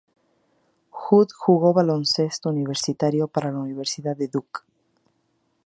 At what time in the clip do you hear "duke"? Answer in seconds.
4.29-4.61